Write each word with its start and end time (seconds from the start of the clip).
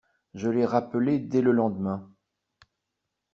Je 0.33 0.49
l’ai 0.49 0.65
rappelée 0.65 1.19
dès 1.19 1.41
le 1.41 1.51
lendemain. 1.51 2.09